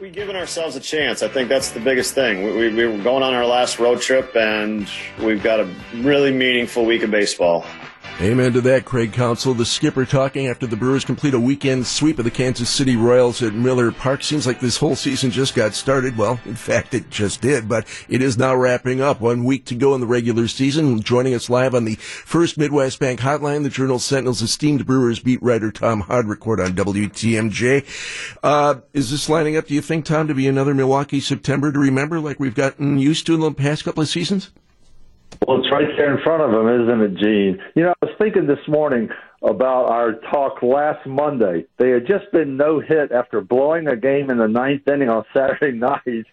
We've 0.00 0.12
given 0.12 0.34
ourselves 0.34 0.74
a 0.74 0.80
chance. 0.80 1.22
I 1.22 1.28
think 1.28 1.48
that's 1.48 1.70
the 1.70 1.78
biggest 1.78 2.16
thing. 2.16 2.42
We, 2.42 2.52
we, 2.52 2.74
we 2.74 2.86
were 2.86 3.02
going 3.02 3.22
on 3.22 3.32
our 3.32 3.46
last 3.46 3.78
road 3.78 4.00
trip, 4.00 4.34
and 4.34 4.88
we've 5.20 5.40
got 5.40 5.60
a 5.60 5.72
really 5.94 6.32
meaningful 6.32 6.84
week 6.84 7.04
of 7.04 7.12
baseball. 7.12 7.64
Amen 8.20 8.52
to 8.52 8.60
that, 8.60 8.84
Craig 8.84 9.12
Counsell, 9.12 9.54
the 9.54 9.64
skipper 9.64 10.04
talking 10.04 10.46
after 10.46 10.68
the 10.68 10.76
Brewers 10.76 11.04
complete 11.04 11.34
a 11.34 11.40
weekend 11.40 11.84
sweep 11.84 12.16
of 12.20 12.24
the 12.24 12.30
Kansas 12.30 12.70
City 12.70 12.94
Royals 12.94 13.42
at 13.42 13.54
Miller 13.54 13.90
Park. 13.90 14.22
Seems 14.22 14.46
like 14.46 14.60
this 14.60 14.76
whole 14.76 14.94
season 14.94 15.32
just 15.32 15.56
got 15.56 15.74
started. 15.74 16.16
Well, 16.16 16.38
in 16.44 16.54
fact, 16.54 16.94
it 16.94 17.10
just 17.10 17.40
did, 17.40 17.68
but 17.68 17.88
it 18.08 18.22
is 18.22 18.38
now 18.38 18.54
wrapping 18.54 19.00
up. 19.00 19.20
One 19.20 19.42
week 19.42 19.64
to 19.66 19.74
go 19.74 19.96
in 19.96 20.00
the 20.00 20.06
regular 20.06 20.46
season. 20.46 21.02
Joining 21.02 21.34
us 21.34 21.50
live 21.50 21.74
on 21.74 21.86
the 21.86 21.96
first 21.96 22.56
Midwest 22.56 23.00
Bank 23.00 23.18
Hotline, 23.18 23.64
the 23.64 23.68
Journal 23.68 23.98
Sentinel's 23.98 24.42
esteemed 24.42 24.86
Brewers 24.86 25.18
beat 25.18 25.42
writer 25.42 25.72
Tom 25.72 26.04
Haudricourt 26.04 26.64
on 26.64 26.74
WTMJ. 26.74 27.84
Uh, 28.44 28.76
is 28.92 29.10
this 29.10 29.28
lining 29.28 29.56
up, 29.56 29.66
do 29.66 29.74
you 29.74 29.82
think, 29.82 30.04
Tom, 30.04 30.28
to 30.28 30.34
be 30.34 30.46
another 30.46 30.72
Milwaukee 30.72 31.18
September 31.18 31.72
to 31.72 31.80
remember 31.80 32.20
like 32.20 32.38
we've 32.38 32.54
gotten 32.54 32.96
used 32.96 33.26
to 33.26 33.34
in 33.34 33.40
the 33.40 33.50
past 33.50 33.82
couple 33.82 34.04
of 34.04 34.08
seasons? 34.08 34.52
Right 35.74 35.88
there 35.96 36.16
in 36.16 36.22
front 36.22 36.40
of 36.40 36.52
them, 36.52 36.68
isn't 36.68 37.00
it, 37.00 37.14
Gene? 37.20 37.60
You 37.74 37.82
know, 37.82 37.94
I 38.00 38.06
was 38.06 38.14
thinking 38.16 38.46
this 38.46 38.64
morning 38.68 39.08
about 39.42 39.86
our 39.90 40.12
talk 40.30 40.62
last 40.62 41.04
Monday. 41.04 41.66
They 41.80 41.90
had 41.90 42.06
just 42.06 42.30
been 42.30 42.56
no 42.56 42.78
hit 42.78 43.10
after 43.10 43.40
blowing 43.40 43.88
a 43.88 43.96
game 43.96 44.30
in 44.30 44.38
the 44.38 44.46
ninth 44.46 44.86
inning 44.86 45.08
on 45.08 45.24
Saturday 45.36 45.76
night. 45.76 46.00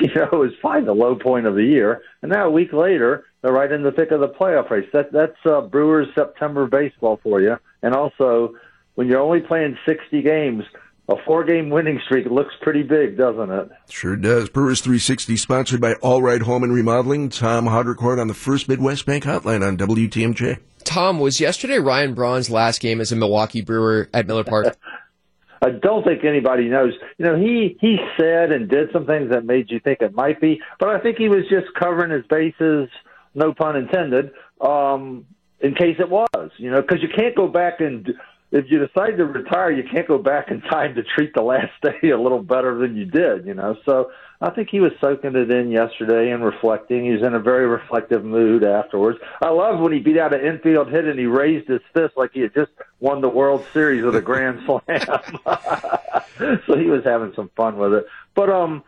You 0.00 0.14
know, 0.14 0.28
it 0.32 0.32
was 0.32 0.52
fine 0.62 0.84
the 0.84 0.92
low 0.92 1.16
point 1.16 1.46
of 1.46 1.54
the 1.54 1.64
year, 1.64 2.02
and 2.22 2.30
now 2.30 2.46
a 2.46 2.50
week 2.50 2.72
later, 2.72 3.24
they're 3.42 3.52
right 3.52 3.70
in 3.70 3.82
the 3.82 3.90
thick 3.90 4.10
of 4.12 4.20
the 4.20 4.28
playoff 4.28 4.70
race. 4.70 4.88
That 4.92 5.12
that's 5.12 5.38
uh, 5.44 5.62
Brewers 5.62 6.06
September 6.14 6.66
baseball 6.68 7.18
for 7.22 7.40
you. 7.40 7.56
And 7.82 7.94
also, 7.94 8.54
when 8.94 9.08
you're 9.08 9.20
only 9.20 9.40
playing 9.40 9.76
60 9.86 10.22
games, 10.22 10.62
a 11.08 11.14
four 11.24 11.44
game 11.44 11.70
winning 11.70 12.00
streak 12.04 12.26
looks 12.26 12.54
pretty 12.60 12.82
big, 12.82 13.16
doesn't 13.16 13.50
it? 13.50 13.70
Sure 13.88 14.16
does. 14.16 14.48
Brewers 14.48 14.80
360 14.80 15.36
sponsored 15.36 15.80
by 15.80 15.94
All 15.94 16.22
Right 16.22 16.42
Home 16.42 16.62
and 16.62 16.72
Remodeling. 16.72 17.30
Tom 17.30 17.66
Haudricourt 17.66 18.20
on 18.20 18.28
the 18.28 18.34
first 18.34 18.68
Midwest 18.68 19.06
Bank 19.06 19.24
Hotline 19.24 19.66
on 19.66 19.76
WTMJ. 19.76 20.58
Tom, 20.84 21.18
was 21.18 21.40
yesterday 21.40 21.78
Ryan 21.78 22.14
Braun's 22.14 22.50
last 22.50 22.80
game 22.80 23.00
as 23.00 23.12
a 23.12 23.16
Milwaukee 23.16 23.62
Brewer 23.62 24.08
at 24.12 24.26
Miller 24.26 24.44
Park? 24.44 24.76
I 25.60 25.70
don't 25.70 26.04
think 26.04 26.24
anybody 26.24 26.68
knows. 26.68 26.92
You 27.16 27.24
know, 27.24 27.36
he 27.36 27.76
he 27.80 27.96
said 28.16 28.52
and 28.52 28.68
did 28.68 28.90
some 28.92 29.06
things 29.06 29.30
that 29.30 29.44
made 29.44 29.70
you 29.70 29.80
think 29.80 30.00
it 30.02 30.14
might 30.14 30.40
be, 30.40 30.60
but 30.78 30.88
I 30.88 31.00
think 31.00 31.18
he 31.18 31.28
was 31.28 31.44
just 31.50 31.66
covering 31.74 32.12
his 32.12 32.24
bases, 32.26 32.88
no 33.34 33.52
pun 33.52 33.74
intended, 33.74 34.30
um, 34.60 35.26
in 35.58 35.74
case 35.74 35.96
it 35.98 36.08
was. 36.08 36.50
You 36.58 36.70
know, 36.70 36.80
because 36.80 37.02
you 37.02 37.08
can't 37.08 37.34
go 37.34 37.48
back 37.48 37.80
and 37.80 38.08
if 38.50 38.70
you 38.70 38.84
decide 38.84 39.16
to 39.18 39.26
retire, 39.26 39.70
you 39.70 39.84
can't 39.84 40.08
go 40.08 40.16
back 40.16 40.50
in 40.50 40.62
time 40.62 40.94
to 40.94 41.02
treat 41.02 41.34
the 41.34 41.42
last 41.42 41.72
day 41.82 42.10
a 42.10 42.18
little 42.18 42.42
better 42.42 42.78
than 42.78 42.96
you 42.96 43.04
did, 43.04 43.46
you 43.46 43.54
know. 43.54 43.76
So 43.84 44.10
I 44.40 44.50
think 44.50 44.70
he 44.70 44.80
was 44.80 44.92
soaking 45.00 45.36
it 45.36 45.50
in 45.50 45.70
yesterday 45.70 46.30
and 46.30 46.42
reflecting. 46.42 47.04
He 47.04 47.10
was 47.10 47.22
in 47.22 47.34
a 47.34 47.40
very 47.40 47.66
reflective 47.66 48.24
mood 48.24 48.64
afterwards. 48.64 49.18
I 49.42 49.50
love 49.50 49.80
when 49.80 49.92
he 49.92 49.98
beat 49.98 50.16
out 50.16 50.32
an 50.32 50.40
infield 50.40 50.90
hit 50.90 51.04
and 51.04 51.18
he 51.18 51.26
raised 51.26 51.68
his 51.68 51.80
fist 51.92 52.16
like 52.16 52.30
he 52.32 52.40
had 52.40 52.54
just 52.54 52.70
won 53.00 53.20
the 53.20 53.28
World 53.28 53.64
Series 53.72 54.04
with 54.04 54.16
a 54.16 54.22
grand 54.22 54.60
slam. 54.66 54.80
so 56.66 56.76
he 56.76 56.86
was 56.86 57.04
having 57.04 57.32
some 57.34 57.50
fun 57.56 57.76
with 57.76 57.92
it. 57.92 58.06
But 58.34 58.48
um 58.48 58.82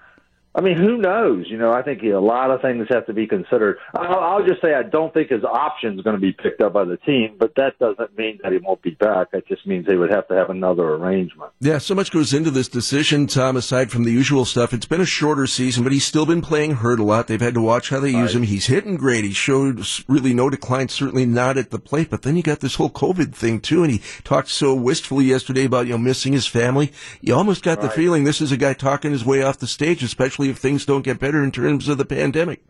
I 0.52 0.62
mean, 0.62 0.76
who 0.76 0.98
knows? 0.98 1.46
You 1.48 1.58
know, 1.58 1.72
I 1.72 1.82
think 1.82 2.02
a 2.02 2.18
lot 2.18 2.50
of 2.50 2.60
things 2.60 2.88
have 2.90 3.06
to 3.06 3.12
be 3.12 3.28
considered. 3.28 3.78
I'll, 3.94 4.18
I'll 4.18 4.44
just 4.44 4.60
say 4.60 4.74
I 4.74 4.82
don't 4.82 5.14
think 5.14 5.30
his 5.30 5.44
option 5.44 5.96
is 5.96 6.02
going 6.02 6.16
to 6.16 6.20
be 6.20 6.32
picked 6.32 6.60
up 6.60 6.72
by 6.72 6.84
the 6.84 6.96
team, 6.96 7.36
but 7.38 7.54
that 7.54 7.78
doesn't 7.78 8.18
mean 8.18 8.40
that 8.42 8.50
he 8.50 8.58
won't 8.58 8.82
be 8.82 8.90
back. 8.90 9.28
It 9.32 9.46
just 9.46 9.64
means 9.64 9.86
they 9.86 9.96
would 9.96 10.10
have 10.10 10.26
to 10.26 10.34
have 10.34 10.50
another 10.50 10.82
arrangement. 10.94 11.52
Yeah, 11.60 11.78
so 11.78 11.94
much 11.94 12.10
goes 12.10 12.34
into 12.34 12.50
this 12.50 12.66
decision, 12.66 13.28
Tom, 13.28 13.56
aside 13.56 13.92
from 13.92 14.02
the 14.02 14.10
usual 14.10 14.44
stuff. 14.44 14.74
It's 14.74 14.86
been 14.86 15.00
a 15.00 15.06
shorter 15.06 15.46
season, 15.46 15.84
but 15.84 15.92
he's 15.92 16.04
still 16.04 16.26
been 16.26 16.42
playing 16.42 16.72
hurt 16.72 16.98
a 16.98 17.04
lot. 17.04 17.28
They've 17.28 17.40
had 17.40 17.54
to 17.54 17.62
watch 17.62 17.90
how 17.90 18.00
they 18.00 18.10
use 18.10 18.34
him. 18.34 18.42
He's 18.42 18.66
hitting 18.66 18.96
great. 18.96 19.24
He 19.24 19.32
showed 19.32 19.86
really 20.08 20.34
no 20.34 20.50
decline, 20.50 20.88
certainly 20.88 21.26
not 21.26 21.58
at 21.58 21.70
the 21.70 21.78
plate, 21.78 22.10
but 22.10 22.22
then 22.22 22.36
you 22.36 22.42
got 22.42 22.58
this 22.58 22.74
whole 22.74 22.90
COVID 22.90 23.34
thing, 23.36 23.60
too, 23.60 23.84
and 23.84 23.92
he 23.92 24.02
talked 24.24 24.48
so 24.48 24.74
wistfully 24.74 25.26
yesterday 25.26 25.64
about, 25.64 25.86
you 25.86 25.92
know, 25.92 25.98
missing 25.98 26.32
his 26.32 26.48
family. 26.48 26.92
You 27.20 27.36
almost 27.36 27.62
got 27.62 27.78
right. 27.78 27.82
the 27.82 27.90
feeling 27.90 28.24
this 28.24 28.40
is 28.40 28.50
a 28.50 28.56
guy 28.56 28.72
talking 28.72 29.12
his 29.12 29.24
way 29.24 29.44
off 29.44 29.58
the 29.58 29.68
stage, 29.68 30.02
especially 30.02 30.39
especially 30.40 30.50
if 30.50 30.58
things 30.58 30.86
don't 30.86 31.02
get 31.02 31.18
better 31.18 31.42
in 31.42 31.50
terms 31.50 31.88
of 31.88 31.98
the 31.98 32.04
pandemic. 32.04 32.62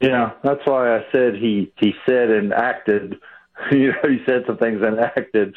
Yeah, 0.00 0.32
that's 0.42 0.60
why 0.64 0.96
I 0.96 1.00
said 1.12 1.34
he 1.34 1.72
he 1.80 1.92
said 2.06 2.30
and 2.30 2.52
acted. 2.52 3.16
You 3.70 3.92
know, 3.92 4.10
he 4.10 4.18
said 4.26 4.42
some 4.48 4.58
things 4.58 4.80
and 4.82 4.98
acted 4.98 5.54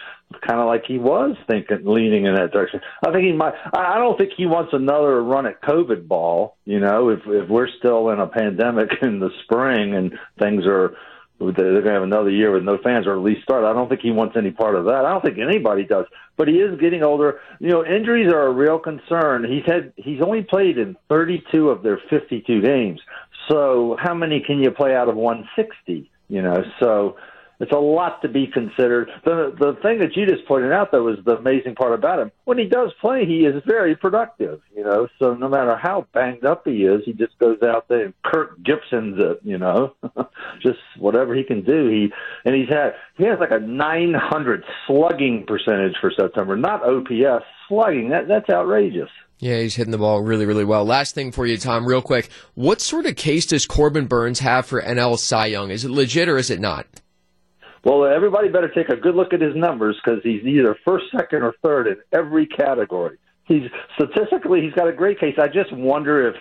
kind 0.47 0.59
of 0.59 0.67
like 0.67 0.83
he 0.87 0.99
was 0.99 1.35
thinking, 1.49 1.79
leaning 1.83 2.27
in 2.27 2.35
that 2.35 2.51
direction. 2.51 2.79
I 3.03 3.11
think 3.11 3.25
he 3.25 3.33
might. 3.33 3.55
I 3.73 3.97
don't 3.97 4.15
think 4.19 4.33
he 4.37 4.45
wants 4.45 4.71
another 4.71 5.23
run 5.23 5.47
at 5.47 5.63
COVID 5.63 6.07
ball. 6.07 6.57
You 6.65 6.79
know, 6.79 7.09
if 7.09 7.21
if 7.25 7.49
we're 7.49 7.67
still 7.79 8.09
in 8.11 8.19
a 8.19 8.27
pandemic 8.27 8.89
in 9.01 9.19
the 9.19 9.31
spring 9.43 9.95
and 9.95 10.13
things 10.37 10.63
are 10.67 10.95
they're 11.39 11.51
going 11.53 11.83
to 11.83 11.91
have 11.91 12.03
another 12.03 12.29
year 12.29 12.51
with 12.51 12.63
no 12.63 12.77
fans 12.83 13.05
or 13.05 13.13
at 13.13 13.19
least 13.19 13.43
start. 13.43 13.63
I 13.63 13.73
don't 13.73 13.87
think 13.89 14.01
he 14.01 14.11
wants 14.11 14.35
any 14.35 14.51
part 14.51 14.75
of 14.75 14.85
that. 14.85 15.05
I 15.05 15.11
don't 15.11 15.23
think 15.23 15.37
anybody 15.37 15.83
does. 15.83 16.05
But 16.35 16.47
he 16.47 16.55
is 16.55 16.79
getting 16.79 17.03
older. 17.03 17.39
You 17.59 17.69
know, 17.69 17.85
injuries 17.85 18.31
are 18.31 18.47
a 18.47 18.51
real 18.51 18.79
concern. 18.79 19.43
He's 19.43 19.65
had 19.65 19.93
he's 19.97 20.21
only 20.21 20.43
played 20.43 20.77
in 20.77 20.95
32 21.09 21.69
of 21.69 21.83
their 21.83 21.99
52 22.09 22.61
games. 22.61 23.01
So 23.49 23.97
how 23.99 24.13
many 24.13 24.41
can 24.45 24.59
you 24.59 24.71
play 24.71 24.95
out 24.95 25.09
of 25.09 25.15
160? 25.15 26.09
You 26.29 26.41
know, 26.41 26.63
so 26.79 27.17
it's 27.59 27.71
a 27.71 27.77
lot 27.77 28.21
to 28.21 28.27
be 28.27 28.47
considered. 28.47 29.09
The 29.25 29.55
the 29.57 29.77
thing 29.81 29.99
that 29.99 30.15
you 30.15 30.25
just 30.27 30.45
pointed 30.47 30.71
out 30.71 30.91
though 30.91 31.07
is 31.07 31.17
the 31.25 31.37
amazing 31.37 31.75
part 31.75 31.93
about 31.93 32.19
him. 32.19 32.31
When 32.45 32.57
he 32.57 32.65
does 32.65 32.91
play, 33.01 33.25
he 33.25 33.45
is 33.45 33.63
very 33.65 33.95
productive. 33.95 34.61
You 34.75 34.83
know, 34.83 35.07
so 35.19 35.33
no 35.33 35.49
matter 35.49 35.75
how 35.75 36.05
banged 36.13 36.45
up 36.45 36.63
he 36.65 36.83
is, 36.83 37.01
he 37.05 37.13
just 37.13 37.37
goes 37.39 37.61
out 37.63 37.87
there 37.87 38.05
and 38.05 38.13
Kirk 38.23 38.61
Gibson's 38.63 39.19
it. 39.19 39.39
You 39.43 39.57
know, 39.57 39.93
just 40.61 40.79
whatever 40.99 41.33
he 41.33 41.43
can 41.43 41.63
do. 41.63 41.87
He 41.87 42.13
and 42.45 42.55
he's 42.55 42.69
had 42.69 42.93
he 43.17 43.23
has 43.25 43.39
like 43.39 43.51
a 43.51 43.59
900 43.59 44.63
slugging 44.85 45.45
percentage 45.47 45.95
for 45.99 46.11
September, 46.11 46.55
not 46.55 46.83
OPS 46.83 47.45
slugging. 47.67 48.09
That 48.09 48.27
that's 48.27 48.49
outrageous. 48.49 49.09
Yeah, 49.39 49.59
he's 49.59 49.75
hitting 49.75 49.91
the 49.91 49.99
ball 49.99 50.21
really, 50.21 50.45
really 50.45 50.65
well. 50.65 50.83
Last 50.83 51.13
thing 51.13 51.31
for 51.31 51.45
you, 51.45 51.57
Tom, 51.57 51.85
real 51.85 52.01
quick. 52.01 52.29
What 52.55 52.81
sort 52.81 53.05
of 53.05 53.15
case 53.15 53.45
does 53.45 53.67
Corbin 53.67 54.07
Burnes 54.07 54.39
have 54.39 54.65
for 54.65 54.81
NL 54.81 55.17
Cy 55.17 55.47
Young? 55.47 55.69
Is 55.69 55.85
it 55.85 55.91
legit 55.91 56.27
or 56.27 56.37
is 56.37 56.49
it 56.49 56.59
not? 56.59 56.87
Well, 57.83 58.05
everybody 58.05 58.49
better 58.49 58.69
take 58.69 58.89
a 58.89 58.95
good 58.95 59.15
look 59.15 59.33
at 59.33 59.41
his 59.41 59.55
numbers 59.55 59.95
because 60.03 60.21
he's 60.23 60.43
either 60.43 60.75
first, 60.83 61.05
second, 61.15 61.43
or 61.43 61.53
third 61.63 61.87
in 61.87 61.97
every 62.11 62.45
category. 62.45 63.17
He's 63.45 63.69
statistically 63.95 64.61
he's 64.61 64.73
got 64.73 64.87
a 64.87 64.93
great 64.93 65.19
case. 65.19 65.35
I 65.39 65.47
just 65.47 65.71
wonder 65.71 66.27
if 66.27 66.35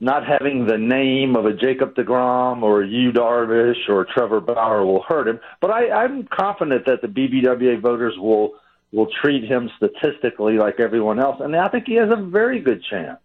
not 0.00 0.26
having 0.26 0.66
the 0.66 0.78
name 0.78 1.36
of 1.36 1.44
a 1.44 1.52
Jacob 1.52 1.94
DeGrom 1.94 2.62
or 2.62 2.82
Yu 2.82 3.12
Darvish 3.12 3.88
or 3.88 4.06
Trevor 4.12 4.40
Bauer 4.40 4.84
will 4.84 5.02
hurt 5.02 5.28
him. 5.28 5.40
But 5.60 5.70
I, 5.70 5.90
I'm 5.90 6.26
confident 6.26 6.86
that 6.86 7.02
the 7.02 7.08
BBWA 7.08 7.80
voters 7.80 8.14
will 8.18 8.54
will 8.92 9.08
treat 9.22 9.44
him 9.44 9.70
statistically 9.76 10.56
like 10.56 10.80
everyone 10.80 11.20
else, 11.20 11.36
and 11.40 11.54
I 11.54 11.68
think 11.68 11.84
he 11.86 11.94
has 11.94 12.10
a 12.10 12.20
very 12.20 12.60
good 12.60 12.82
chance. 12.82 13.20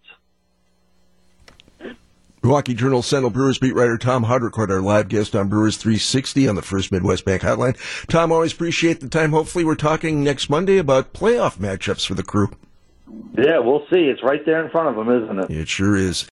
Milwaukee 2.46 2.76
Journal 2.76 3.02
Sentinel 3.02 3.32
Brewers 3.32 3.58
beat 3.58 3.74
writer 3.74 3.98
Tom 3.98 4.26
Haudricourt, 4.26 4.70
our 4.70 4.80
live 4.80 5.08
guest 5.08 5.36
on 5.36 5.50
Brewers 5.50 5.78
360 5.78 6.48
on 6.48 6.54
the 6.54 6.62
First 6.62 6.92
Midwest 6.92 7.26
Bank 7.26 7.42
Hotline. 7.42 7.76
Tom, 8.06 8.32
always 8.32 8.54
appreciate 8.54 9.00
the 9.00 9.10
time. 9.10 9.32
Hopefully, 9.32 9.66
we're 9.66 9.74
talking 9.74 10.24
next 10.24 10.48
Monday 10.48 10.78
about 10.78 11.12
playoff 11.12 11.58
matchups 11.58 12.06
for 12.06 12.14
the 12.14 12.22
crew. 12.22 12.52
Yeah, 13.36 13.58
we'll 13.58 13.88
see. 13.92 14.02
It's 14.02 14.22
right 14.22 14.46
there 14.46 14.64
in 14.64 14.70
front 14.70 14.90
of 14.90 14.96
them, 14.96 15.24
isn't 15.24 15.40
it? 15.40 15.50
It 15.50 15.68
sure 15.68 15.96
is. 15.96 16.24